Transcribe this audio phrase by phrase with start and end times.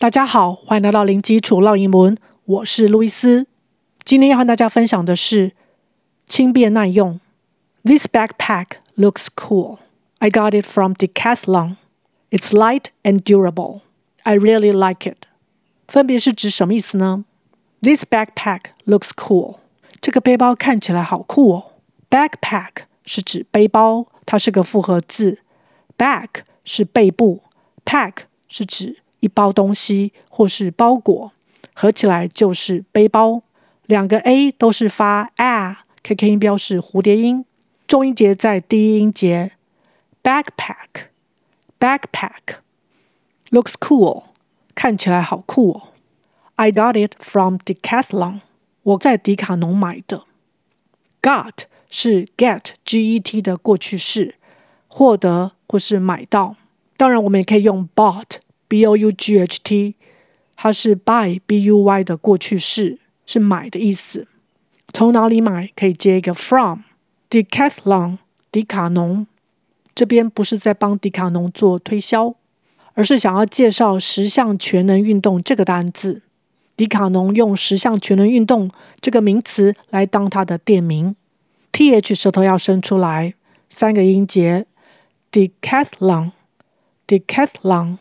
[0.00, 3.48] 大家好，欢迎来到零基础绕英文，我是路易斯。
[4.04, 5.50] 今天要和大家分享的是
[6.28, 7.18] 轻便耐用。
[7.82, 9.78] This backpack looks cool.
[10.20, 11.78] I got it from Decathlon.
[12.30, 13.80] It's light and durable.
[14.22, 15.26] I really like it.
[15.88, 17.24] 分别是指什么意思呢
[17.82, 19.56] ？This backpack looks cool.
[20.00, 21.64] 这个背包看起来好酷哦。
[22.08, 25.40] Backpack 是指背包，它是个复合字。
[25.98, 27.42] Back 是背部
[27.84, 28.12] ，pack
[28.48, 31.32] 是指一包东西或是包裹，
[31.74, 33.42] 合起来就是背包。
[33.86, 37.44] 两个 a 都是发 a，KK 音标是蝴蝶音，
[37.86, 39.52] 重音节在第一音节。
[40.22, 42.58] Backpack，backpack
[43.50, 44.24] looks cool，
[44.74, 45.82] 看起来好酷哦。
[46.56, 48.40] I got it from Decathlon，
[48.82, 50.24] 我在迪卡侬买的。
[51.22, 54.34] Got 是 get，G-E-T 的过去式，
[54.88, 56.56] 获得或是买到。
[56.98, 58.40] 当然，我们也可以用 bought。
[58.68, 59.94] B-O-U-G-H-T，
[60.56, 64.26] 它是 buy B-U-Y 的过去式，是买的意思。
[64.92, 65.70] 从哪里买？
[65.74, 66.80] 可以接一个 from。
[67.30, 68.18] Decathlon，
[68.50, 69.26] 迪卡侬，
[69.94, 72.36] 这边不是在帮迪卡侬做推销，
[72.94, 76.22] 而是想要介绍十项全能运动这个单字。
[76.76, 81.16] 迪卡侬用十项全能运动这个名词来当它的店名。
[81.72, 83.34] T-H 舌头要伸出来，
[83.68, 84.64] 三个音节。
[85.32, 87.98] Decathlon，Decathlon。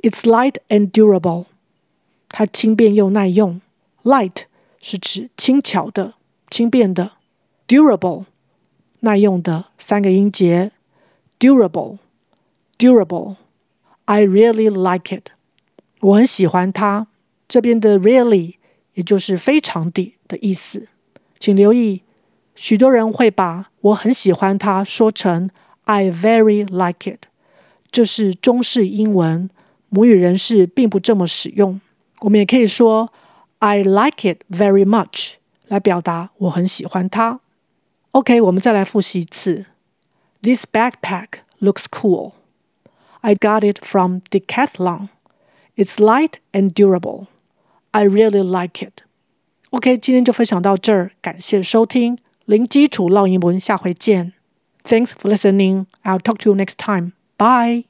[0.00, 1.46] It's light and durable.
[2.28, 3.60] 它轻便又耐用。
[4.04, 4.44] Light
[4.80, 6.14] 是指轻巧的、
[6.50, 7.12] 轻便的。
[7.66, 8.26] Durable
[9.00, 10.70] 耐用的，三个音节。
[11.40, 11.98] Durable,
[12.78, 13.36] durable.
[14.04, 15.30] I really like it.
[16.00, 17.08] 我很喜欢它。
[17.48, 18.54] 这边的 really
[18.94, 20.86] 也就是非常地的意思。
[21.38, 22.02] 请留意，
[22.54, 25.50] 许多人会把我很喜欢它说成
[25.84, 27.26] I very like it。
[27.90, 29.50] 这是中式英文。
[29.89, 31.81] 母语人士并不这么使用，
[32.19, 33.11] 我们也可以说
[33.59, 35.33] I like it very much
[35.67, 37.39] 来表达我很喜欢它。
[38.11, 39.65] OK，我们再来复习一次。
[40.41, 42.33] This backpack looks cool.
[43.21, 45.09] I got it from Decathlon.
[45.75, 47.27] It's light and durable.
[47.91, 49.03] I really like it.
[49.69, 54.33] OK，今天就分享到这儿，感谢收听零基础绕英文，下回见。
[54.83, 55.85] Thanks for listening.
[56.03, 57.13] I'll talk to you next time.
[57.37, 57.85] Bye.